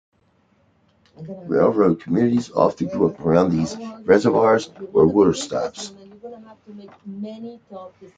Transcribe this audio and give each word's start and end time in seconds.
Railroad 1.45 1.99
communities 2.01 2.49
often 2.51 2.87
grew 2.87 3.11
up 3.13 3.19
around 3.19 3.51
these 3.51 3.77
reservoirs 4.03 4.67
or 4.93 5.05
water 5.05 5.35
stops. 5.35 5.93